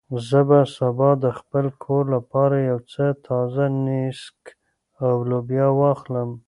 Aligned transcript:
زه 0.29 0.39
به 0.47 0.59
سبا 0.77 1.09
د 1.23 1.25
خپل 1.39 1.65
کور 1.83 2.03
لپاره 2.15 2.55
یو 2.69 2.79
څه 2.91 3.05
تازه 3.25 3.65
نېسک 3.85 4.39
او 5.07 5.15
لوبیا 5.29 5.67
واخلم. 5.79 6.29